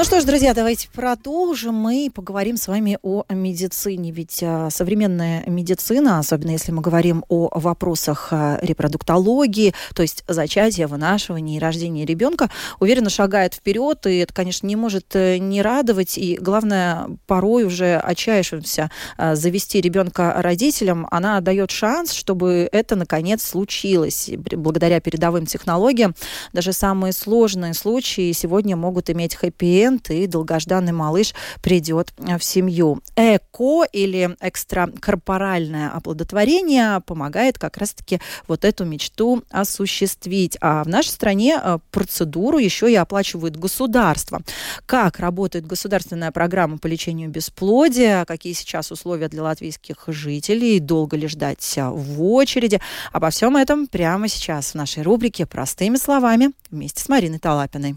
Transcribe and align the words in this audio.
Ну 0.00 0.04
что 0.04 0.18
ж, 0.18 0.24
друзья, 0.24 0.54
давайте 0.54 0.88
продолжим. 0.88 1.74
Мы 1.74 2.10
поговорим 2.10 2.56
с 2.56 2.68
вами 2.68 2.98
о 3.02 3.22
медицине. 3.28 4.12
Ведь 4.12 4.42
а, 4.42 4.70
современная 4.70 5.44
медицина, 5.46 6.18
особенно 6.18 6.52
если 6.52 6.72
мы 6.72 6.80
говорим 6.80 7.22
о 7.28 7.50
вопросах 7.52 8.28
а, 8.30 8.58
репродуктологии, 8.62 9.74
то 9.94 10.00
есть 10.00 10.24
зачатия, 10.26 10.86
вынашивания 10.86 11.58
и 11.58 11.60
рождения 11.60 12.06
ребенка, 12.06 12.48
уверенно 12.78 13.10
шагает 13.10 13.52
вперед. 13.52 14.06
И 14.06 14.16
это, 14.16 14.32
конечно, 14.32 14.66
не 14.66 14.74
может 14.74 15.14
э, 15.14 15.36
не 15.36 15.60
радовать. 15.60 16.16
И 16.16 16.38
главное, 16.40 17.08
порой 17.26 17.64
уже 17.64 17.96
отчаявшимся 17.98 18.90
а, 19.18 19.34
завести 19.34 19.82
ребенка 19.82 20.32
родителям, 20.38 21.08
она 21.10 21.42
дает 21.42 21.70
шанс, 21.70 22.14
чтобы 22.14 22.70
это 22.72 22.96
наконец 22.96 23.42
случилось. 23.42 24.30
Благодаря 24.34 24.98
передовым 25.00 25.44
технологиям 25.44 26.14
даже 26.54 26.72
самые 26.72 27.12
сложные 27.12 27.74
случаи 27.74 28.32
сегодня 28.32 28.76
могут 28.76 29.10
иметь 29.10 29.34
хэппи 29.34 29.89
пациент, 29.90 30.10
и 30.10 30.26
долгожданный 30.26 30.92
малыш 30.92 31.34
придет 31.62 32.12
э, 32.18 32.38
в 32.38 32.44
семью. 32.44 33.00
ЭКО 33.16 33.84
или 33.92 34.36
экстракорпоральное 34.40 35.90
оплодотворение 35.90 37.00
помогает 37.00 37.58
как 37.58 37.76
раз-таки 37.76 38.20
вот 38.46 38.64
эту 38.64 38.84
мечту 38.84 39.42
осуществить. 39.50 40.56
А 40.60 40.84
в 40.84 40.88
нашей 40.88 41.08
стране 41.08 41.58
э, 41.62 41.78
процедуру 41.90 42.58
еще 42.58 42.90
и 42.90 42.94
оплачивает 42.94 43.56
государство. 43.56 44.42
Как 44.86 45.18
работает 45.18 45.66
государственная 45.66 46.30
программа 46.30 46.78
по 46.78 46.86
лечению 46.86 47.30
бесплодия, 47.30 48.24
какие 48.24 48.52
сейчас 48.52 48.90
условия 48.90 49.28
для 49.28 49.42
латвийских 49.42 50.04
жителей, 50.08 50.80
долго 50.80 51.16
ли 51.16 51.28
ждать 51.28 51.60
в 51.76 52.22
очереди. 52.22 52.80
Обо 53.12 53.30
всем 53.30 53.56
этом 53.56 53.86
прямо 53.86 54.28
сейчас 54.28 54.72
в 54.72 54.74
нашей 54.74 55.02
рубрике 55.02 55.46
«Простыми 55.46 55.96
словами» 55.96 56.50
вместе 56.70 57.02
с 57.02 57.08
Мариной 57.08 57.38
Талапиной. 57.38 57.96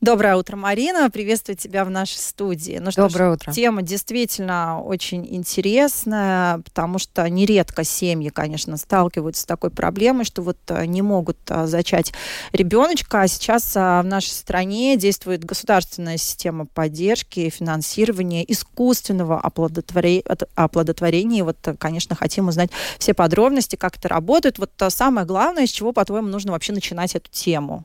Доброе 0.00 0.36
утро, 0.36 0.54
Марина. 0.54 1.10
Приветствую 1.10 1.56
тебя 1.56 1.84
в 1.84 1.90
нашей 1.90 2.18
студии. 2.18 2.78
Ну, 2.80 2.92
что 2.92 3.08
Доброе 3.08 3.30
ж, 3.30 3.34
утро. 3.34 3.52
Тема 3.52 3.82
действительно 3.82 4.80
очень 4.80 5.26
интересная, 5.28 6.58
потому 6.58 7.00
что 7.00 7.28
нередко 7.28 7.82
семьи, 7.82 8.28
конечно, 8.28 8.76
сталкиваются 8.76 9.42
с 9.42 9.44
такой 9.44 9.70
проблемой, 9.70 10.24
что 10.24 10.42
вот 10.42 10.56
э, 10.68 10.86
не 10.86 11.02
могут 11.02 11.38
э, 11.48 11.66
зачать 11.66 12.12
ребеночка. 12.52 13.22
А 13.22 13.28
сейчас 13.28 13.74
э, 13.74 13.80
в 13.80 14.04
нашей 14.04 14.30
стране 14.30 14.96
действует 14.96 15.44
государственная 15.44 16.16
система 16.16 16.66
поддержки 16.66 17.40
и 17.40 17.50
финансирования 17.50 18.44
искусственного 18.44 19.40
оплодотворения. 19.40 20.22
оплодотворения. 20.54 21.42
Вот, 21.42 21.56
конечно, 21.80 22.14
хотим 22.14 22.46
узнать 22.46 22.70
все 23.00 23.14
подробности, 23.14 23.74
как 23.74 23.96
это 23.96 24.06
работает. 24.06 24.60
Вот 24.60 24.70
самое 24.90 25.26
главное, 25.26 25.66
с 25.66 25.70
чего, 25.70 25.92
по-твоему, 25.92 26.28
нужно 26.28 26.52
вообще 26.52 26.72
начинать 26.72 27.16
эту 27.16 27.28
тему? 27.32 27.84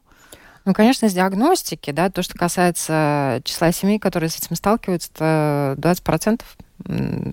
Ну, 0.66 0.73
конечно, 0.73 1.09
с 1.09 1.14
диагностики, 1.14 1.92
да, 1.92 2.09
то, 2.09 2.23
что 2.23 2.38
касается 2.38 3.42
числа 3.44 3.72
семей, 3.72 4.00
которые 4.00 4.30
с 4.30 4.38
этим 4.38 4.56
сталкиваются, 4.56 5.09
это 5.14 5.75
20%. 5.78 6.42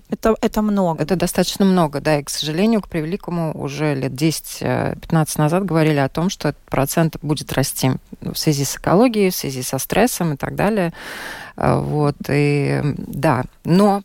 Это, 0.09 0.35
это 0.41 0.61
много. 0.61 1.03
Это 1.03 1.15
достаточно 1.15 1.65
много, 1.65 1.99
да, 1.99 2.19
и, 2.19 2.23
к 2.23 2.29
сожалению, 2.29 2.81
к 2.81 2.87
превеликому 2.87 3.51
уже 3.57 3.95
лет 3.95 4.13
10-15 4.13 5.27
назад 5.37 5.65
говорили 5.65 5.97
о 5.97 6.09
том, 6.09 6.29
что 6.29 6.49
этот 6.49 6.61
процент 6.63 7.17
будет 7.21 7.51
расти 7.51 7.91
в 8.21 8.35
связи 8.35 8.63
с 8.63 8.77
экологией, 8.77 9.29
в 9.29 9.35
связи 9.35 9.61
со 9.61 9.77
стрессом 9.77 10.33
и 10.33 10.37
так 10.37 10.55
далее. 10.55 10.93
А, 11.57 11.79
вот, 11.79 12.15
и 12.29 12.81
да, 12.97 13.43
но 13.65 14.03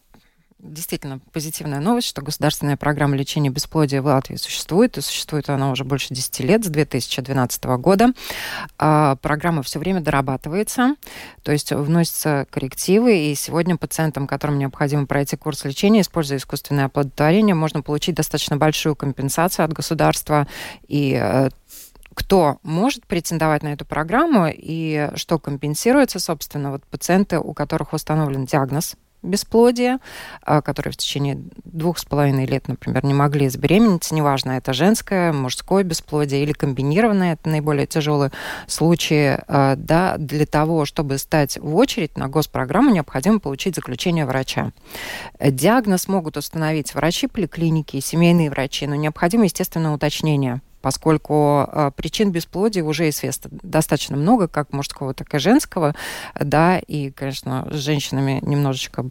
действительно 0.58 1.20
позитивная 1.32 1.80
новость, 1.80 2.08
что 2.08 2.22
государственная 2.22 2.76
программа 2.76 3.16
лечения 3.16 3.50
бесплодия 3.50 4.00
в 4.00 4.06
Латвии 4.06 4.36
существует, 4.36 4.96
и 4.96 5.00
существует 5.00 5.48
она 5.50 5.70
уже 5.70 5.84
больше 5.84 6.14
10 6.14 6.40
лет, 6.40 6.64
с 6.64 6.68
2012 6.68 7.64
года. 7.78 8.12
А, 8.78 9.16
программа 9.16 9.62
все 9.62 9.78
время 9.78 10.00
дорабатывается, 10.00 10.96
то 11.42 11.52
есть 11.52 11.72
вносятся 11.72 12.46
коррективы, 12.50 13.18
и 13.18 13.34
сегодня 13.34 13.76
пациентам, 13.76 14.26
которым 14.26 14.58
необходимо 14.58 15.06
пройти 15.06 15.36
курс 15.36 15.64
лечения, 15.64 16.00
используя 16.00 16.38
искусственное 16.38 16.86
оплодотворение, 16.86 17.54
можно 17.54 17.82
получить 17.82 18.14
достаточно 18.14 18.56
большую 18.56 18.96
компенсацию 18.96 19.64
от 19.64 19.72
государства, 19.72 20.46
и 20.88 21.18
э, 21.20 21.50
кто 22.14 22.58
может 22.62 23.06
претендовать 23.06 23.62
на 23.62 23.74
эту 23.74 23.84
программу 23.84 24.46
и 24.50 25.10
что 25.16 25.38
компенсируется, 25.38 26.18
собственно, 26.18 26.70
вот 26.70 26.82
пациенты, 26.84 27.38
у 27.38 27.52
которых 27.52 27.92
установлен 27.92 28.46
диагноз 28.46 28.96
бесплодия, 29.26 29.98
а, 30.42 30.62
которые 30.62 30.92
в 30.92 30.96
течение 30.96 31.38
двух 31.64 31.98
с 31.98 32.04
половиной 32.04 32.46
лет, 32.46 32.68
например, 32.68 33.04
не 33.04 33.14
могли 33.14 33.48
забеременеть, 33.48 34.10
неважно, 34.10 34.52
это 34.52 34.72
женское, 34.72 35.32
мужское 35.32 35.84
бесплодие 35.84 36.42
или 36.42 36.52
комбинированное, 36.52 37.34
это 37.34 37.48
наиболее 37.48 37.86
тяжелые 37.86 38.32
случаи, 38.66 39.38
а, 39.48 39.76
да, 39.76 40.16
для 40.18 40.46
того, 40.46 40.84
чтобы 40.84 41.18
стать 41.18 41.58
в 41.58 41.76
очередь 41.76 42.16
на 42.16 42.28
госпрограмму, 42.28 42.90
необходимо 42.90 43.40
получить 43.40 43.74
заключение 43.74 44.26
врача. 44.26 44.72
Диагноз 45.40 46.08
могут 46.08 46.36
установить 46.36 46.94
врачи 46.94 47.26
поликлиники, 47.26 48.00
семейные 48.00 48.50
врачи, 48.50 48.86
но 48.86 48.94
необходимо, 48.94 49.44
естественно, 49.44 49.92
уточнение 49.92 50.60
поскольку 50.86 51.66
э, 51.66 51.90
причин 51.96 52.30
бесплодия 52.30 52.84
уже 52.84 53.08
известно 53.08 53.50
достаточно 53.50 54.16
много, 54.16 54.46
как 54.46 54.72
мужского, 54.72 55.14
так 55.14 55.34
и 55.34 55.38
женского, 55.40 55.96
да, 56.38 56.78
и, 56.78 57.10
конечно, 57.10 57.66
с 57.72 57.74
женщинами 57.74 58.38
немножечко 58.42 59.06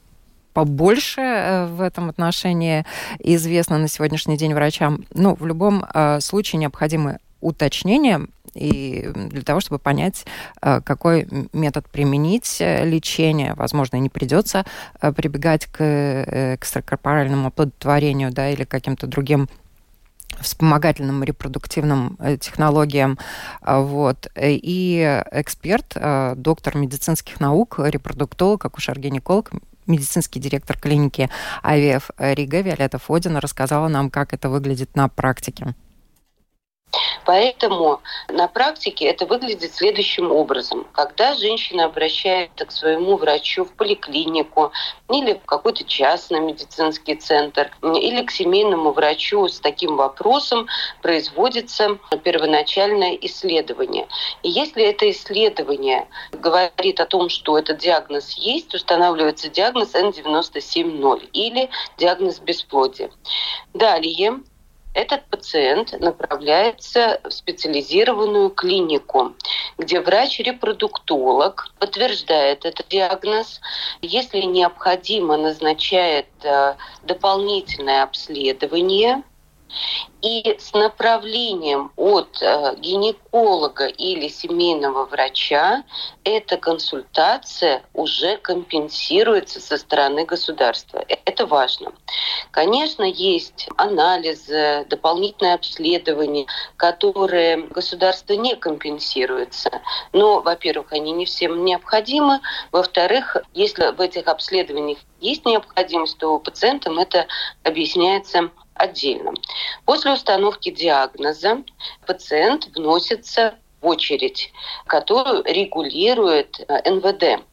побольше 0.53 1.19
э, 1.19 1.65
в 1.65 1.81
этом 1.81 2.07
отношении 2.07 2.85
известно 3.19 3.77
на 3.77 3.89
сегодняшний 3.89 4.37
день 4.37 4.53
врачам. 4.53 5.03
Ну, 5.13 5.35
в 5.35 5.45
любом 5.45 5.83
э, 5.83 6.21
случае 6.21 6.61
необходимы 6.61 7.19
уточнения 7.41 8.21
и 8.53 9.11
для 9.13 9.41
того, 9.41 9.59
чтобы 9.59 9.79
понять, 9.79 10.25
какой 10.61 11.27
метод 11.51 11.89
применить 11.89 12.55
лечение. 12.61 13.53
Возможно, 13.55 13.97
не 13.97 14.07
придется 14.07 14.65
прибегать 15.01 15.65
к 15.65 16.55
экстракорпоральному 16.55 17.49
оплодотворению 17.49 18.31
да, 18.31 18.49
или 18.49 18.63
каким-то 18.63 19.07
другим 19.07 19.49
вспомогательным 20.39 21.23
репродуктивным 21.23 22.17
э, 22.19 22.37
технологиям. 22.37 23.17
А, 23.61 23.79
вот. 23.79 24.27
И 24.35 25.21
эксперт, 25.31 25.93
э, 25.95 26.33
доктор 26.35 26.77
медицинских 26.77 27.39
наук, 27.39 27.79
репродуктолог, 27.79 28.65
акушер-гинеколог, 28.65 29.51
медицинский 29.87 30.39
директор 30.39 30.77
клиники 30.79 31.29
АВФ 31.61 32.09
Рига 32.17 32.61
Виолетта 32.61 32.97
Фодина 32.97 33.39
рассказала 33.39 33.87
нам, 33.87 34.09
как 34.09 34.33
это 34.33 34.49
выглядит 34.49 34.95
на 34.95 35.09
практике. 35.09 35.75
Поэтому 37.25 38.01
на 38.29 38.47
практике 38.47 39.05
это 39.05 39.25
выглядит 39.25 39.73
следующим 39.73 40.31
образом. 40.31 40.87
Когда 40.91 41.33
женщина 41.33 41.85
обращается 41.85 42.65
к 42.65 42.71
своему 42.71 43.17
врачу 43.17 43.65
в 43.65 43.73
поликлинику 43.73 44.71
или 45.09 45.33
в 45.33 45.45
какой-то 45.45 45.83
частный 45.83 46.39
медицинский 46.39 47.15
центр, 47.15 47.71
или 47.81 48.23
к 48.23 48.31
семейному 48.31 48.91
врачу 48.91 49.47
с 49.47 49.59
таким 49.59 49.95
вопросом, 49.97 50.67
производится 51.01 51.97
первоначальное 52.23 53.17
исследование. 53.21 54.07
И 54.43 54.49
если 54.49 54.83
это 54.83 55.09
исследование 55.09 56.07
говорит 56.31 56.99
о 56.99 57.05
том, 57.05 57.29
что 57.29 57.57
этот 57.57 57.79
диагноз 57.79 58.33
есть, 58.33 58.73
устанавливается 58.75 59.49
диагноз 59.49 59.95
N97.0 59.95 61.29
или 61.33 61.69
диагноз 61.97 62.39
бесплодия. 62.39 63.09
Далее 63.73 64.41
этот 64.95 65.25
пациент 65.25 65.91
направляется 65.99 67.19
в 67.23 67.29
специализированную 67.29 68.49
клинику, 68.49 69.35
где 69.77 69.99
врач-репродуктолог 69.99 71.73
подтверждает 71.79 72.65
этот 72.65 72.87
диагноз. 72.87 73.59
Если 74.01 74.39
необходимо, 74.41 75.35
назначает 75.35 76.27
э, 76.43 76.75
дополнительное 77.03 78.03
обследование– 78.03 79.21
и 80.21 80.57
с 80.59 80.73
направлением 80.73 81.91
от 81.95 82.41
э, 82.41 82.75
гинеколога 82.77 83.85
или 83.85 84.27
семейного 84.27 85.05
врача 85.05 85.83
эта 86.23 86.57
консультация 86.57 87.83
уже 87.93 88.37
компенсируется 88.37 89.59
со 89.59 89.77
стороны 89.77 90.25
государства. 90.25 91.03
Э, 91.07 91.17
это 91.25 91.45
важно. 91.45 91.93
Конечно, 92.49 93.03
есть 93.03 93.67
анализы, 93.77 94.85
дополнительное 94.89 95.55
обследование, 95.55 96.47
которые 96.75 97.57
государство 97.67 98.33
не 98.33 98.55
компенсируется. 98.55 99.69
Но, 100.11 100.41
во-первых, 100.41 100.91
они 100.91 101.11
не 101.11 101.25
всем 101.25 101.63
необходимы. 101.63 102.39
Во-вторых, 102.71 103.37
если 103.53 103.91
в 103.91 104.01
этих 104.01 104.27
обследованиях 104.27 104.97
есть 105.19 105.45
необходимость, 105.45 106.17
то 106.17 106.39
пациентам 106.39 106.97
это 106.97 107.27
объясняется 107.63 108.49
отдельно. 108.75 109.33
После 109.85 110.11
установки 110.13 110.69
диагноза 110.69 111.63
пациент 112.05 112.67
вносится 112.75 113.55
в 113.81 113.87
очередь, 113.87 114.51
которую 114.85 115.43
регулирует 115.43 116.59
э, 116.67 116.89
НВД. 116.89 117.43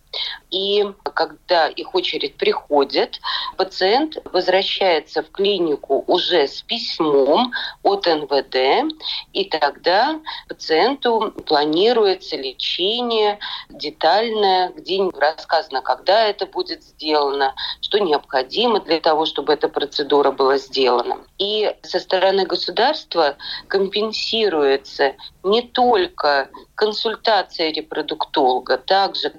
И 0.52 0.86
когда 1.14 1.68
их 1.68 1.94
очередь 1.94 2.36
приходит, 2.36 3.20
пациент 3.56 4.18
возвращается 4.32 5.22
в 5.22 5.30
клинику 5.30 6.04
уже 6.06 6.46
с 6.46 6.62
письмом 6.62 7.52
от 7.82 8.06
НВД, 8.06 8.92
и 9.32 9.44
тогда 9.46 10.20
пациенту 10.48 11.32
планируется 11.46 12.36
лечение 12.36 13.38
детальное, 13.70 14.70
где 14.70 15.02
рассказано, 15.18 15.80
когда 15.80 16.26
это 16.26 16.46
будет 16.46 16.82
сделано, 16.82 17.54
что 17.80 17.98
необходимо 17.98 18.80
для 18.80 19.00
того, 19.00 19.24
чтобы 19.24 19.54
эта 19.54 19.68
процедура 19.68 20.30
была 20.30 20.58
сделана. 20.58 21.18
И 21.38 21.74
со 21.82 21.98
стороны 21.98 22.44
государства 22.44 23.36
компенсируется 23.68 25.14
не 25.42 25.62
только 25.62 26.50
консультация 26.74 27.72
репродуктолога, 27.72 28.76
также 28.76 29.30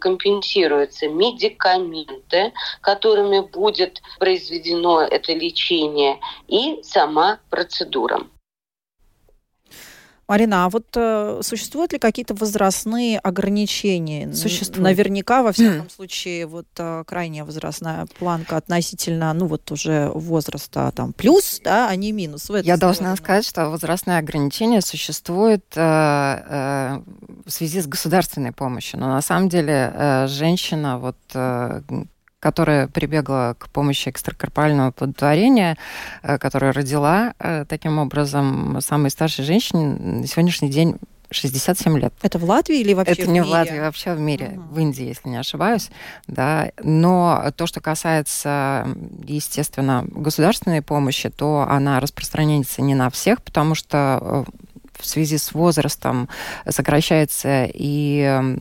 компенсируются 1.03 1.07
медикаменты, 1.07 2.53
которыми 2.81 3.39
будет 3.41 4.01
произведено 4.19 5.01
это 5.01 5.33
лечение, 5.33 6.19
и 6.47 6.79
сама 6.83 7.39
процедура. 7.49 8.21
Марина, 10.27 10.65
а 10.65 10.69
вот 10.69 10.85
э, 10.95 11.41
существуют 11.43 11.93
ли 11.93 11.99
какие-то 11.99 12.33
возрастные 12.33 13.19
ограничения? 13.19 14.33
Существуют. 14.33 14.83
Наверняка, 14.83 15.43
во 15.43 15.51
всяком 15.51 15.89
случае, 15.89 16.47
вот 16.47 16.67
э, 16.77 17.03
крайняя 17.05 17.43
возрастная 17.43 18.07
планка 18.17 18.57
относительно, 18.57 19.33
ну 19.33 19.47
вот 19.47 19.69
уже 19.71 20.09
возраста 20.09 20.91
там 20.95 21.13
плюс, 21.13 21.59
да, 21.63 21.89
а 21.89 21.95
не 21.95 22.11
минус. 22.11 22.49
Я 22.49 22.61
сторону. 22.61 22.79
должна 22.79 23.15
сказать, 23.17 23.45
что 23.45 23.69
возрастные 23.69 24.17
ограничения 24.17 24.81
существуют 24.81 25.65
э, 25.75 25.81
э, 25.81 27.01
в 27.45 27.51
связи 27.51 27.81
с 27.81 27.87
государственной 27.87 28.53
помощью. 28.53 28.99
Но 28.99 29.07
на 29.07 29.21
самом 29.21 29.49
деле 29.49 29.91
э, 29.93 30.27
женщина, 30.27 30.99
вот 30.99 31.17
э, 31.33 31.81
которая 32.43 32.87
прибегла 32.87 33.53
к 33.53 33.69
помощи 33.69 34.09
экстракорпорального 34.09 34.91
плодотворения, 34.91 35.77
э, 36.23 36.37
которая 36.37 36.73
родила 36.73 37.33
э, 37.39 37.63
таким 37.69 37.99
образом 37.99 38.79
самой 38.81 39.11
старшей 39.11 39.45
женщине 39.45 39.85
на 39.87 40.27
сегодняшний 40.27 40.69
день 40.69 40.97
67 41.31 41.97
лет. 41.97 42.13
Это 42.21 42.39
в 42.39 42.43
Латвии 42.43 42.81
или 42.81 42.93
вообще 42.93 43.13
Это 43.13 43.21
в 43.23 43.27
не 43.27 43.39
мире? 43.39 43.43
в 43.43 43.47
Латвии, 43.47 43.79
вообще 43.79 44.13
в 44.13 44.19
мире, 44.19 44.45
uh-huh. 44.47 44.73
в 44.73 44.77
Индии, 44.77 45.05
если 45.05 45.29
не 45.29 45.37
ошибаюсь. 45.37 45.89
Да. 46.27 46.71
Но 46.83 47.49
то, 47.55 47.65
что 47.65 47.79
касается, 47.79 48.89
естественно, 49.23 50.03
государственной 50.09 50.81
помощи, 50.81 51.29
то 51.29 51.65
она 51.69 52.01
распространяется 52.01 52.81
не 52.81 52.93
на 52.93 53.09
всех, 53.09 53.41
потому 53.41 53.73
что 53.73 54.19
э, 54.21 54.43
в 54.99 55.05
связи 55.05 55.37
с 55.37 55.53
возрастом 55.53 56.27
сокращается 56.67 57.69
и 57.73 58.57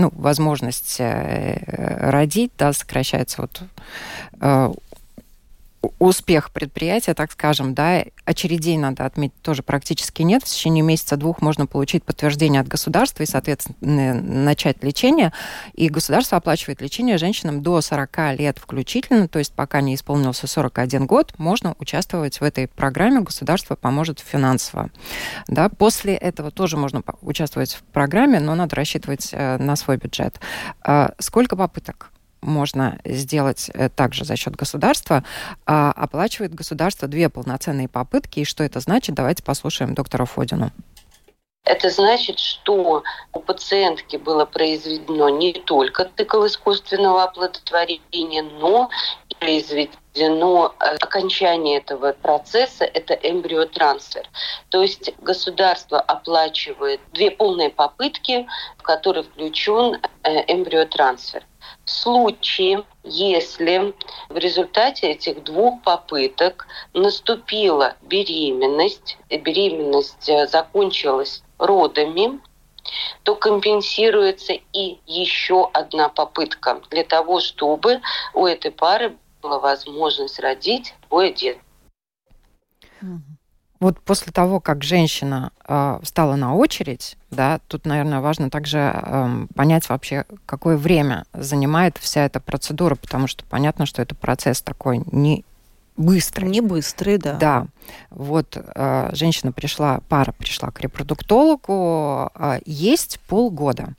ну, 0.00 0.12
возможность 0.16 0.96
э, 0.98 2.10
родить, 2.10 2.52
да, 2.58 2.72
сокращается 2.72 3.42
вот 3.42 3.62
э, 4.40 4.72
успех 5.98 6.50
предприятия, 6.50 7.14
так 7.14 7.32
скажем, 7.32 7.74
да, 7.74 8.04
очередей, 8.24 8.76
надо 8.76 9.06
отметить, 9.06 9.40
тоже 9.42 9.62
практически 9.62 10.22
нет. 10.22 10.42
В 10.42 10.46
течение 10.46 10.82
месяца-двух 10.82 11.40
можно 11.40 11.66
получить 11.66 12.04
подтверждение 12.04 12.60
от 12.60 12.68
государства 12.68 13.22
и, 13.22 13.26
соответственно, 13.26 14.14
начать 14.14 14.82
лечение. 14.84 15.32
И 15.74 15.88
государство 15.88 16.38
оплачивает 16.38 16.82
лечение 16.82 17.18
женщинам 17.18 17.62
до 17.62 17.80
40 17.80 18.38
лет 18.38 18.58
включительно, 18.58 19.28
то 19.28 19.38
есть 19.38 19.54
пока 19.54 19.80
не 19.80 19.94
исполнился 19.94 20.46
41 20.46 21.06
год, 21.06 21.34
можно 21.38 21.74
участвовать 21.78 22.40
в 22.40 22.44
этой 22.44 22.68
программе, 22.68 23.20
государство 23.20 23.74
поможет 23.74 24.20
финансово. 24.20 24.90
Да, 25.48 25.68
после 25.68 26.14
этого 26.14 26.50
тоже 26.50 26.76
можно 26.76 27.02
участвовать 27.22 27.74
в 27.74 27.82
программе, 27.84 28.40
но 28.40 28.54
надо 28.54 28.76
рассчитывать 28.76 29.30
э, 29.32 29.56
на 29.58 29.76
свой 29.76 29.96
бюджет. 29.96 30.40
А 30.82 31.12
сколько 31.18 31.56
попыток? 31.56 32.10
Можно 32.40 32.98
сделать 33.04 33.70
э, 33.74 33.88
также 33.88 34.24
за 34.24 34.36
счет 34.36 34.56
государства, 34.56 35.24
а 35.66 35.92
оплачивает 35.92 36.54
государство 36.54 37.08
две 37.08 37.28
полноценные 37.28 37.88
попытки. 37.88 38.40
И 38.40 38.44
что 38.44 38.64
это 38.64 38.80
значит? 38.80 39.14
Давайте 39.14 39.42
послушаем 39.42 39.94
доктора 39.94 40.24
Фодину. 40.24 40.70
Это 41.64 41.90
значит, 41.90 42.38
что 42.38 43.02
у 43.32 43.40
пациентки 43.40 44.16
было 44.16 44.46
произведено 44.46 45.28
не 45.28 45.52
только 45.52 46.10
цикл 46.16 46.46
искусственного 46.46 47.24
оплодотворения, 47.24 48.42
но 48.42 48.88
и 49.28 49.34
произведено 49.34 50.74
э, 50.80 50.96
окончание 51.00 51.78
этого 51.78 52.12
процесса, 52.12 52.84
это 52.84 53.14
эмбриотрансфер. 53.14 54.26
То 54.70 54.82
есть 54.82 55.12
государство 55.18 56.00
оплачивает 56.00 57.00
две 57.12 57.30
полные 57.30 57.68
попытки, 57.68 58.46
в 58.78 58.82
которые 58.82 59.24
включен 59.24 60.00
э, 60.22 60.52
эмбриотрансфер. 60.52 61.44
В 61.84 61.90
случае, 61.90 62.84
если 63.02 63.94
в 64.28 64.36
результате 64.36 65.10
этих 65.10 65.42
двух 65.44 65.82
попыток 65.82 66.66
наступила 66.94 67.96
беременность, 68.02 69.18
беременность 69.28 70.28
э, 70.28 70.46
закончилась 70.46 71.42
родами, 71.58 72.40
то 73.22 73.36
компенсируется 73.36 74.54
и 74.72 74.98
еще 75.06 75.68
одна 75.72 76.08
попытка 76.08 76.80
для 76.90 77.04
того, 77.04 77.40
чтобы 77.40 78.00
у 78.34 78.46
этой 78.46 78.70
пары 78.70 79.16
была 79.42 79.58
возможность 79.58 80.38
родить 80.40 80.94
двое 81.08 81.32
детей. 81.32 81.60
Вот 83.80 83.98
после 83.98 84.30
того, 84.30 84.60
как 84.60 84.84
женщина 84.84 85.52
э, 85.66 85.98
встала 86.02 86.36
на 86.36 86.54
очередь, 86.54 87.16
да, 87.30 87.60
тут, 87.66 87.86
наверное, 87.86 88.20
важно 88.20 88.50
также 88.50 88.78
э, 88.94 89.46
понять 89.54 89.88
вообще, 89.88 90.26
какое 90.44 90.76
время 90.76 91.24
занимает 91.32 91.96
вся 91.96 92.26
эта 92.26 92.40
процедура, 92.40 92.94
потому 92.94 93.26
что 93.26 93.42
понятно, 93.46 93.86
что 93.86 94.02
это 94.02 94.14
процесс 94.14 94.60
такой 94.60 95.02
не 95.10 95.46
быстрый. 95.96 96.50
Не 96.50 96.60
быстрый, 96.60 97.16
да. 97.16 97.34
Да. 97.34 97.66
Вот 98.10 98.54
э, 98.54 99.10
женщина 99.14 99.50
пришла, 99.50 100.00
пара 100.10 100.32
пришла 100.32 100.70
к 100.70 100.80
репродуктологу, 100.82 102.30
э, 102.34 102.60
есть 102.66 103.18
полгода 103.28 103.94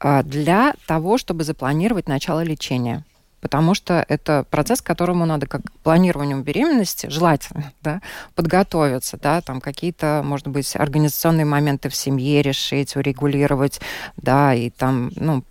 э, 0.00 0.22
для 0.22 0.74
того, 0.86 1.16
чтобы 1.16 1.44
запланировать 1.44 2.08
начало 2.08 2.42
лечения 2.44 3.04
потому 3.44 3.74
что 3.74 4.02
это 4.08 4.46
процесс, 4.48 4.80
к 4.80 4.86
которому 4.86 5.26
надо 5.26 5.46
как 5.46 5.60
к 5.60 5.70
планированию 5.82 6.42
беременности 6.42 7.10
желательно 7.10 7.72
да, 7.82 8.00
подготовиться, 8.34 9.18
да, 9.18 9.42
там 9.42 9.60
какие-то, 9.60 10.22
может 10.24 10.48
быть, 10.48 10.74
организационные 10.74 11.44
моменты 11.44 11.90
в 11.90 11.94
семье 11.94 12.40
решить, 12.40 12.96
урегулировать, 12.96 13.82
да, 14.16 14.54
и 14.54 14.70
там, 14.70 15.12
ну, 15.16 15.44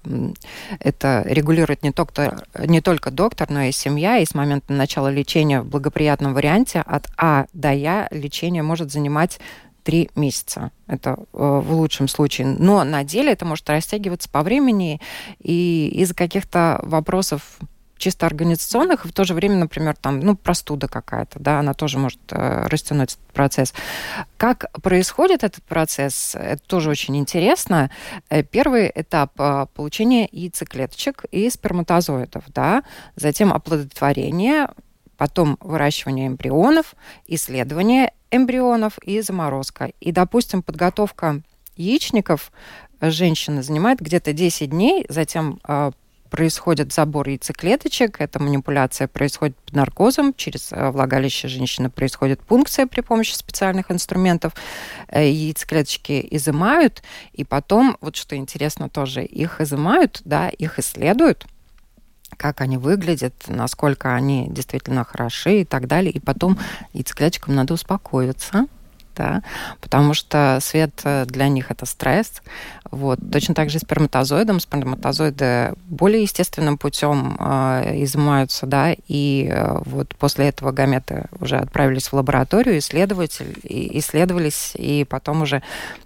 это 0.80 1.22
регулирует 1.28 1.84
не 1.84 1.92
только, 1.92 2.44
не 2.58 2.82
только 2.82 3.12
доктор, 3.12 3.52
но 3.52 3.62
и 3.62 3.72
семья, 3.72 4.18
и 4.18 4.26
с 4.26 4.34
момента 4.34 4.74
начала 4.74 5.10
лечения 5.12 5.62
в 5.62 5.68
благоприятном 5.68 6.34
варианте 6.34 6.82
от 6.88 7.08
А 7.16 7.46
до 7.54 7.72
Я 7.72 8.08
лечение 8.10 8.64
может 8.64 8.92
занимать 8.92 9.40
три 9.84 10.10
месяца. 10.16 10.72
Это 10.88 11.12
э, 11.12 11.24
в 11.34 11.74
лучшем 11.74 12.08
случае. 12.08 12.48
Но 12.48 12.84
на 12.84 13.04
деле 13.04 13.32
это 13.32 13.46
может 13.46 13.70
растягиваться 13.70 14.30
по 14.30 14.42
времени, 14.42 15.00
и 15.40 15.90
из-за 15.94 16.16
каких-то 16.16 16.80
вопросов 16.84 17.60
чисто 17.98 18.26
организационных, 18.26 19.06
и 19.06 19.08
в 19.08 19.14
то 19.14 19.24
же 19.24 19.34
время, 19.34 19.56
например, 19.56 19.96
там, 19.96 20.20
ну, 20.20 20.36
простуда 20.36 20.88
какая-то, 20.88 21.40
да, 21.40 21.60
она 21.60 21.74
тоже 21.74 21.98
может 21.98 22.20
э, 22.32 22.68
растянуть 22.68 23.14
этот 23.14 23.34
процесс. 23.34 23.74
Как 24.38 24.72
происходит 24.82 25.44
этот 25.44 25.64
процесс, 25.64 26.36
это 26.36 26.62
тоже 26.66 26.90
очень 26.90 27.16
интересно. 27.18 27.90
Э, 28.30 28.44
первый 28.44 28.92
этап 28.94 29.32
э, 29.40 29.68
получения 29.74 30.28
яйцеклеточек 30.32 31.26
и 31.32 31.50
сперматозоидов, 31.50 32.44
да, 32.48 32.84
затем 33.16 33.54
оплодотворение, 33.54 34.70
потом 35.18 35.58
выращивание 35.62 36.28
эмбрионов, 36.28 36.96
исследование 37.28 38.12
эмбрионов 38.32 38.98
и 39.00 39.22
заморозка. 39.22 39.92
И, 40.00 40.12
допустим, 40.12 40.64
подготовка 40.64 41.42
яичников 41.76 42.52
женщины 43.00 43.64
занимает 43.64 44.00
где-то 44.00 44.34
10 44.34 44.70
дней, 44.70 45.06
затем 45.10 45.60
э, 45.68 45.92
происходит 46.34 46.92
забор 46.92 47.30
яйцеклеточек, 47.30 48.20
эта 48.20 48.42
манипуляция 48.42 49.08
происходит 49.08 49.56
под 49.56 49.76
наркозом, 49.76 50.34
через 50.34 50.72
э, 50.72 50.90
влагалище 50.90 51.48
женщины 51.48 51.92
происходит 51.92 52.42
пункция 52.42 52.88
при 52.88 53.02
помощи 53.02 53.36
специальных 53.36 53.92
инструментов, 53.92 54.54
э, 55.10 55.30
яйцеклеточки 55.30 56.28
изымают, 56.32 57.04
и 57.34 57.44
потом, 57.44 57.98
вот 58.02 58.16
что 58.16 58.36
интересно 58.36 58.90
тоже, 58.90 59.24
их 59.24 59.62
изымают, 59.62 60.24
да, 60.26 60.50
их 60.50 60.80
исследуют, 60.80 61.46
как 62.36 62.62
они 62.62 62.78
выглядят, 62.78 63.36
насколько 63.48 64.16
они 64.16 64.48
действительно 64.50 65.04
хороши 65.04 65.62
и 65.62 65.66
так 65.66 65.86
далее. 65.86 66.12
И 66.12 66.20
потом 66.20 66.58
яйцеклеточкам 66.94 67.54
надо 67.54 67.76
успокоиться, 67.76 68.66
да, 69.16 69.44
потому 69.82 70.14
что 70.14 70.60
свет 70.62 71.02
э, 71.04 71.26
для 71.26 71.48
них 71.48 71.72
это 71.72 71.86
стресс. 71.86 72.42
Вот. 72.92 73.20
Точно 73.32 73.56
так 73.56 73.70
же 73.70 73.78
и 73.78 73.82
сперматозоидом. 73.82 74.60
Сперматозоиды 74.60 75.74
более 75.86 76.22
естественным 76.24 76.78
путем 76.78 77.38
э, 77.40 78.04
изымаются, 78.04 78.66
да, 78.66 78.96
и 79.08 79.50
э, 79.52 79.80
вот 79.86 80.16
после 80.16 80.50
этого 80.50 80.72
гаметы 80.72 81.26
уже 81.40 81.58
отправились 81.58 82.08
в 82.08 82.14
лабораторию, 82.14 82.78
исследователь, 82.78 83.58
и, 83.64 83.98
исследовались, 84.00 84.74
и 84.76 85.06
потом 85.06 85.42
уже 85.42 85.64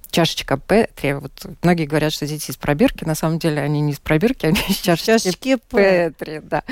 чашечка 0.09 0.57
Петри. 0.57 1.13
Вот 1.13 1.31
многие 1.61 1.85
говорят, 1.85 2.13
что 2.13 2.25
дети 2.25 2.51
из 2.51 2.57
пробирки. 2.57 3.03
На 3.03 3.15
самом 3.15 3.39
деле 3.39 3.61
они 3.61 3.81
не 3.81 3.91
из 3.91 3.99
пробирки, 3.99 4.45
они 4.45 4.59
из 4.67 4.77
чашечки, 4.77 5.05
чашечки 5.05 5.57
Петри. 5.69 6.41
Да. 6.43 6.63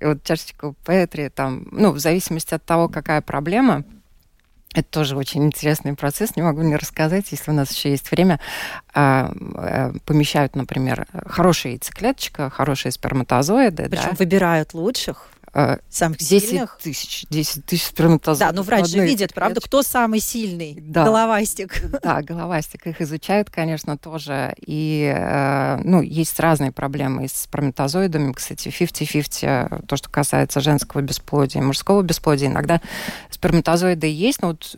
И 0.00 0.04
вот 0.04 0.22
чашечку 0.24 0.74
Петри 0.86 1.28
там, 1.28 1.68
ну, 1.70 1.92
в 1.92 1.98
зависимости 1.98 2.54
от 2.54 2.64
того, 2.64 2.88
какая 2.88 3.20
проблема, 3.20 3.84
это 4.74 4.88
тоже 4.90 5.16
очень 5.16 5.44
интересный 5.44 5.94
процесс, 5.94 6.36
не 6.36 6.42
могу 6.42 6.62
не 6.62 6.76
рассказать, 6.76 7.26
если 7.30 7.50
у 7.50 7.54
нас 7.54 7.70
еще 7.72 7.90
есть 7.90 8.10
время. 8.10 8.38
А, 8.92 9.32
а, 9.54 9.92
помещают, 10.04 10.56
например, 10.56 11.06
хорошая 11.26 11.72
яйцеклеточка, 11.72 12.50
хорошие 12.50 12.92
сперматозоиды. 12.92 13.88
Причем 13.88 14.10
да. 14.10 14.16
выбирают 14.18 14.74
лучших. 14.74 15.30
Э, 15.58 15.78
самых 15.90 16.18
10 16.18 16.50
сильных? 16.50 16.78
тысяч, 16.80 17.26
10 17.30 17.66
тысяч 17.66 17.86
сперматозоидов. 17.86 18.54
Да, 18.54 18.56
ну 18.56 18.62
врач 18.62 18.86
же 18.86 19.00
видит, 19.00 19.34
правда, 19.34 19.60
кто 19.60 19.82
самый 19.82 20.20
сильный? 20.20 20.78
Да. 20.80 21.04
Головастик. 21.04 21.82
Да, 22.00 22.22
головастик. 22.22 22.86
Их 22.86 23.00
изучают, 23.00 23.50
конечно, 23.50 23.98
тоже. 23.98 24.54
И, 24.64 25.12
э, 25.12 25.80
ну, 25.82 26.00
есть 26.00 26.38
разные 26.38 26.70
проблемы 26.70 27.26
с 27.26 27.32
сперматозоидами. 27.32 28.32
Кстати, 28.32 28.68
50-50, 28.68 29.86
то, 29.86 29.96
что 29.96 30.08
касается 30.08 30.60
женского 30.60 31.00
бесплодия, 31.00 31.60
мужского 31.60 32.02
бесплодия. 32.02 32.48
Иногда 32.48 32.80
сперматозоиды 33.30 34.06
есть, 34.06 34.42
но 34.42 34.48
вот 34.48 34.76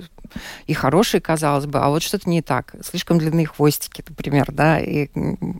и 0.67 0.75
хорошие, 0.75 1.21
казалось 1.21 1.67
бы, 1.67 1.81
а 1.81 1.89
вот 1.89 2.03
что-то 2.03 2.29
не 2.29 2.43
так. 2.43 2.75
Слишком 2.83 3.19
длинные 3.19 3.47
хвостики, 3.47 4.05
например, 4.09 4.47
да, 4.53 4.79
и 4.79 5.09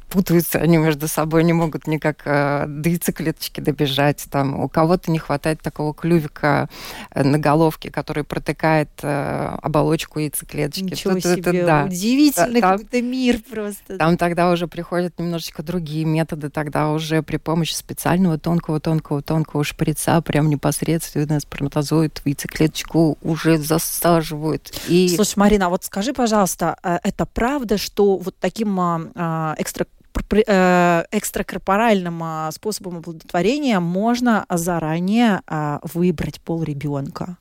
путаются 0.09 0.59
они 0.59 0.77
между 0.77 1.09
собой, 1.09 1.45
не 1.45 1.53
могут 1.53 1.87
никак 1.87 2.23
э, 2.25 2.67
до 2.69 2.89
яйцеклеточки 2.89 3.61
добежать. 3.61 4.27
Там 4.31 4.61
у 4.61 4.69
кого-то 4.69 5.10
не 5.11 5.19
хватает 5.19 5.61
такого 5.61 5.95
клювика 5.95 6.69
э, 7.11 7.23
на 7.23 7.39
головке, 7.39 7.91
который 7.91 8.25
протыкает 8.25 8.91
э, 9.03 9.57
оболочку 9.63 10.19
яйцеклеточки. 10.19 10.85
Ничего 10.85 11.15
Тут, 11.15 11.23
себе, 11.23 11.61
это, 11.61 11.67
да. 11.67 11.85
удивительный 11.85 12.61
там, 12.61 12.79
какой-то 12.79 13.03
мир 13.03 13.41
просто. 13.51 13.99
Там 13.99 14.17
тогда 14.17 14.51
уже 14.51 14.67
приходят 14.67 15.19
немножечко 15.19 15.63
другие 15.63 16.05
методы, 16.05 16.51
тогда 16.51 16.91
уже 16.91 17.23
при 17.23 17.37
помощи 17.37 17.75
специального 17.75 18.39
тонкого-тонкого-тонкого 18.39 19.65
шприца 19.65 20.21
прям 20.23 20.49
непосредственно 20.49 21.41
сперматозоид 21.41 22.19
в 22.19 22.27
яйцеклеточку 22.27 23.19
уже 23.23 23.59
засаживают. 23.59 24.73
И... 24.89 25.13
Слушай, 25.15 25.35
Марина, 25.37 25.67
а 25.67 25.69
вот 25.69 25.85
скажи, 25.85 26.13
пожалуйста, 26.13 26.77
э, 26.83 26.99
это 27.03 27.27
правда, 27.27 27.79
что 27.79 28.17
вот 28.17 28.35
таким 28.41 28.79
а, 28.81 29.01
а, 29.15 29.55
экстра 29.59 29.87
экстракорпоральным 30.13 32.23
а, 32.23 32.51
способом 32.53 32.99
оплодотворения 32.99 33.81
можно 33.81 34.47
заранее 34.49 35.41
выбрать 35.83 36.41
пол 36.41 36.63
ребенка? 36.63 37.37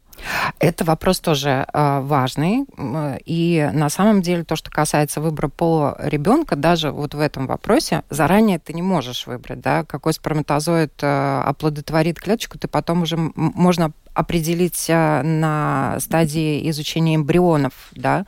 Это 0.60 0.84
вопрос 0.84 1.20
тоже 1.20 1.66
э, 1.72 2.00
важный. 2.02 2.66
И 3.26 3.70
на 3.74 3.90
самом 3.90 4.22
деле 4.22 4.44
то, 4.44 4.56
что 4.56 4.72
касается 4.72 5.22
выбора 5.22 5.48
пола 5.48 5.96
ребенка, 6.00 6.56
даже 6.56 6.92
вот 6.92 7.14
в 7.14 7.20
этом 7.20 7.48
вопросе 7.48 8.04
заранее 8.10 8.60
ты 8.60 8.74
не 8.74 8.82
можешь 8.82 9.28
выбрать, 9.28 9.62
да, 9.62 9.84
какой 9.86 10.14
сперматозоид 10.14 10.94
э, 11.02 11.42
оплодотворит 11.46 12.20
клеточку, 12.20 12.58
ты 12.58 12.68
потом 12.68 13.04
уже 13.04 13.18
можно 13.36 13.92
определить 14.14 14.90
э, 14.90 15.22
на 15.24 15.98
стадии 16.00 16.70
изучения 16.70 17.16
эмбрионов, 17.16 17.74
да, 17.92 18.26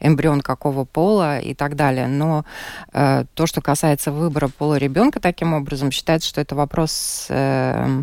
эмбрион 0.00 0.40
какого 0.40 0.84
пола 0.84 1.38
и 1.38 1.54
так 1.54 1.76
далее. 1.76 2.08
Но 2.08 2.44
э, 2.92 3.24
то, 3.34 3.46
что 3.46 3.60
касается 3.60 4.10
выбора 4.10 4.48
пола 4.48 4.76
ребенка, 4.76 5.20
таким 5.20 5.54
образом 5.54 5.90
считается, 5.90 6.28
что 6.28 6.40
это 6.40 6.54
вопрос 6.54 7.26
э, 7.28 8.02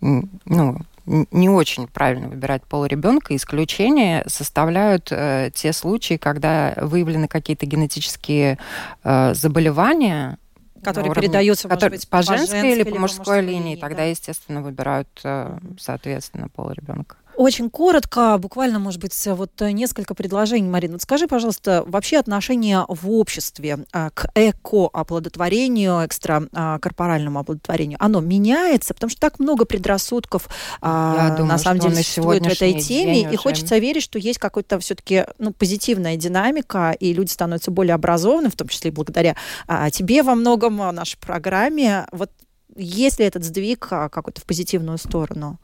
ну, 0.00 0.78
не 1.06 1.48
очень 1.48 1.86
правильно 1.86 2.28
выбирать 2.28 2.64
пол 2.64 2.84
ребенка. 2.84 3.34
Исключение 3.36 4.24
составляют 4.26 5.08
э, 5.10 5.50
те 5.54 5.72
случаи, 5.72 6.16
когда 6.16 6.74
выявлены 6.76 7.28
какие-то 7.28 7.66
генетические 7.66 8.58
э, 9.04 9.34
заболевания, 9.34 10.38
которые 10.82 11.10
уровне, 11.10 11.28
передаются, 11.28 11.68
который, 11.68 11.94
может 11.94 12.00
быть, 12.04 12.10
по, 12.10 12.18
по 12.18 12.22
женской, 12.22 12.60
женской 12.60 12.72
или 12.72 12.82
по 12.82 12.98
мужской, 12.98 13.18
мужской 13.18 13.40
линии, 13.40 13.62
линии, 13.70 13.80
тогда, 13.80 14.04
естественно, 14.04 14.62
выбирают, 14.62 15.08
э, 15.24 15.58
соответственно, 15.78 16.48
пол 16.48 16.70
ребенка. 16.70 17.16
Очень 17.36 17.68
коротко, 17.68 18.38
буквально, 18.38 18.78
может 18.78 19.00
быть, 19.00 19.14
вот 19.26 19.60
несколько 19.60 20.14
предложений, 20.14 20.68
Марина. 20.68 20.94
Вот 20.94 21.02
скажи, 21.02 21.26
пожалуйста, 21.26 21.84
вообще 21.86 22.16
отношение 22.16 22.84
в 22.88 23.10
обществе 23.10 23.84
а, 23.92 24.10
к 24.10 24.30
эко-оплодотворению, 24.34 26.06
экстракорпоральному 26.06 27.38
оплодотворению, 27.38 27.98
оно 28.00 28.20
меняется? 28.20 28.94
Потому 28.94 29.10
что 29.10 29.20
так 29.20 29.38
много 29.38 29.66
предрассудков 29.66 30.48
а, 30.80 31.30
думаю, 31.30 31.46
на 31.46 31.58
самом 31.58 31.80
деле 31.80 31.96
существует 31.96 32.42
в 32.42 32.48
этой 32.48 32.80
теме, 32.80 33.22
и 33.22 33.28
уже... 33.28 33.36
хочется 33.36 33.76
верить, 33.78 34.02
что 34.02 34.18
есть 34.18 34.38
какая-то 34.38 34.78
все-таки 34.78 35.26
ну, 35.38 35.52
позитивная 35.52 36.16
динамика, 36.16 36.92
и 36.98 37.12
люди 37.12 37.30
становятся 37.30 37.70
более 37.70 37.94
образованными, 37.94 38.50
в 38.50 38.56
том 38.56 38.68
числе 38.68 38.90
и 38.90 38.94
благодаря 38.94 39.36
а, 39.66 39.90
тебе 39.90 40.22
во 40.22 40.34
многом, 40.34 40.76
нашей 40.76 41.18
программе. 41.18 42.06
Вот 42.12 42.30
есть 42.76 43.18
ли 43.18 43.26
этот 43.26 43.44
сдвиг 43.44 43.80
какой-то 43.88 44.40
в 44.40 44.44
позитивную 44.44 44.98
сторону? 44.98 45.58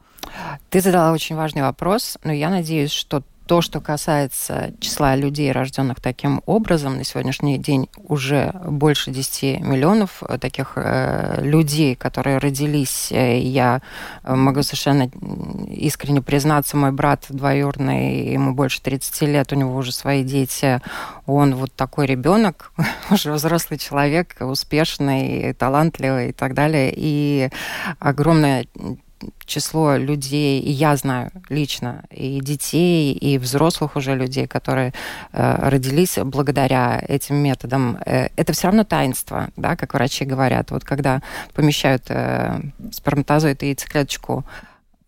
Ты 0.69 0.81
задала 0.81 1.11
очень 1.11 1.35
важный 1.35 1.61
вопрос, 1.61 2.17
но 2.23 2.31
я 2.31 2.49
надеюсь, 2.49 2.91
что 2.91 3.23
то, 3.45 3.61
что 3.61 3.81
касается 3.81 4.73
числа 4.79 5.15
людей, 5.15 5.51
рожденных 5.51 5.99
таким 5.99 6.41
образом, 6.45 6.97
на 6.97 7.03
сегодняшний 7.03 7.57
день 7.57 7.89
уже 8.07 8.53
больше 8.65 9.11
10 9.11 9.59
миллионов 9.61 10.23
э, 10.23 10.37
таких 10.37 10.73
э, 10.75 11.41
людей, 11.41 11.95
которые 11.95 12.37
родились. 12.37 13.11
Э, 13.11 13.37
я 13.37 13.81
могу 14.23 14.63
совершенно 14.63 15.09
искренне 15.69 16.21
признаться, 16.21 16.77
мой 16.77 16.91
брат 16.91 17.25
двоюродный, 17.29 18.31
ему 18.31 18.53
больше 18.53 18.81
30 18.81 19.21
лет, 19.23 19.51
у 19.51 19.55
него 19.55 19.75
уже 19.75 19.91
свои 19.91 20.23
дети, 20.23 20.81
он 21.25 21.55
вот 21.55 21.73
такой 21.73 22.05
ребенок, 22.05 22.71
уже 23.11 23.33
взрослый 23.33 23.77
человек, 23.77 24.37
успешный, 24.39 25.53
талантливый 25.53 26.29
и 26.29 26.33
так 26.33 26.53
далее. 26.53 26.93
И 26.95 27.49
огромное 27.99 28.65
число 29.45 29.95
людей, 29.95 30.59
и 30.59 30.71
я 30.71 30.95
знаю 30.95 31.31
лично, 31.49 32.03
и 32.09 32.39
детей, 32.41 33.13
и 33.13 33.37
взрослых 33.37 33.95
уже 33.95 34.15
людей, 34.15 34.47
которые 34.47 34.93
э, 35.31 35.69
родились 35.69 36.17
благодаря 36.17 37.03
этим 37.07 37.35
методам, 37.35 37.97
э, 38.05 38.29
это 38.35 38.53
все 38.53 38.67
равно 38.67 38.83
таинство, 38.83 39.49
да, 39.55 39.75
как 39.75 39.93
врачи 39.93 40.25
говорят. 40.25 40.71
Вот 40.71 40.83
когда 40.83 41.21
помещают 41.53 42.03
э, 42.09 42.61
сперматозоид 42.91 43.63
и 43.63 43.67
яйцеклеточку, 43.67 44.45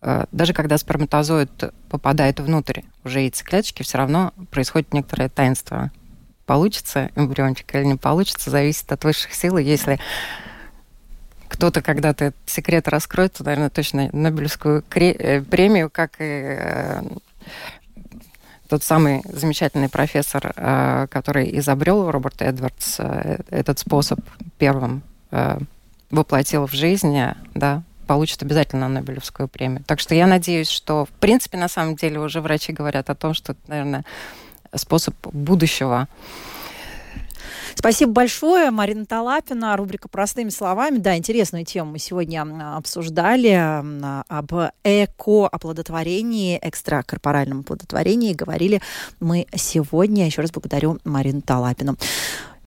э, 0.02 0.26
даже 0.32 0.54
когда 0.54 0.78
сперматозоид 0.78 1.74
попадает 1.90 2.40
внутрь 2.40 2.82
уже 3.04 3.22
яйцеклеточки, 3.22 3.84
все 3.84 3.98
равно 3.98 4.34
происходит 4.52 4.94
некоторое 4.94 5.30
таинство. 5.30 5.92
Получится 6.46 7.10
эмбриончик 7.16 7.74
или 7.74 7.86
не 7.86 7.96
получится, 7.96 8.52
зависит 8.52 8.92
от 8.92 9.04
высших 9.04 9.34
сил. 9.34 9.58
И 9.58 9.64
если 9.64 10.00
кто-то 11.56 11.82
когда-то 11.82 12.26
этот 12.26 12.50
секрет 12.50 12.90
раскроет, 12.90 13.34
то, 13.34 13.44
наверное, 13.46 13.70
точно 13.70 14.10
Нобелевскую 14.12 14.84
э, 14.94 15.42
премию, 15.42 15.90
как 15.90 16.16
и 16.20 16.58
э, 16.60 17.02
тот 18.68 18.84
самый 18.84 19.22
замечательный 19.24 19.88
профессор, 19.88 20.52
э, 20.54 21.08
который 21.10 21.58
изобрел 21.60 22.12
Роберт 22.12 22.42
Эдвардс 22.42 23.00
этот 23.50 23.80
способ 23.80 24.20
первым 24.58 25.02
воплотил 26.12 26.68
в 26.68 26.74
жизнь, 26.74 27.18
да, 27.56 27.84
получит 28.06 28.44
обязательно 28.44 28.88
Нобелевскую 28.88 29.48
премию. 29.48 29.84
Так 29.86 30.00
что 30.00 30.14
я 30.14 30.28
надеюсь, 30.28 30.70
что, 30.70 31.06
в 31.06 31.10
принципе, 31.10 31.58
на 31.58 31.68
самом 31.68 31.96
деле 31.96 32.20
уже 32.20 32.42
врачи 32.42 32.74
говорят 32.74 33.10
о 33.10 33.16
том, 33.16 33.34
что 33.34 33.54
это, 33.54 33.62
наверное, 33.68 34.06
способ 34.76 35.16
будущего 35.28 36.08
Спасибо 37.76 38.12
большое. 38.12 38.72
Марина 38.72 39.06
Талапина, 39.06 39.76
рубрика 39.78 40.08
«Простыми 40.08 40.50
словами». 40.50 40.98
Да, 40.98 41.18
интересную 41.18 41.66
тему 41.66 41.92
мы 41.92 42.00
сегодня 42.00 42.46
обсуждали 42.76 43.52
об 44.28 44.52
эко-оплодотворении, 44.84 46.60
экстракорпоральном 46.62 47.62
оплодотворении. 47.62 48.34
Говорили 48.34 48.82
мы 49.20 49.48
сегодня. 49.56 50.26
Еще 50.26 50.42
раз 50.42 50.52
благодарю 50.52 51.00
Марину 51.04 51.42
Талапину. 51.42 51.98